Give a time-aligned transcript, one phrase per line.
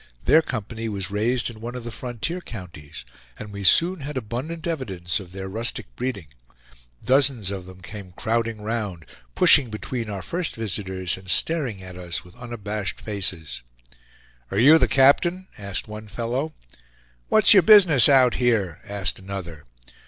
[0.25, 3.05] Their company was raised in one of the frontier counties,
[3.37, 6.25] and we soon had abundant evidence of their rustic breeding;
[7.05, 12.23] dozens of them came crowding round, pushing between our first visitors and staring at us
[12.25, 13.61] with unabashed faces.
[14.49, 16.55] "Are you the captain?" asked one fellow.
[17.29, 19.65] "What's your business out here?" asked another.